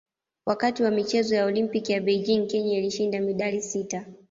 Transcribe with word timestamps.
Wakati 0.45 0.83
wa 0.83 0.91
michezo 0.91 1.35
ya 1.35 1.45
Olimpiki 1.45 1.91
ya 1.91 2.01
Beijing 2.01 2.47
Kenya 2.47 2.77
ilishinda 2.77 3.21
medali 3.21 3.61
sita 3.61 4.05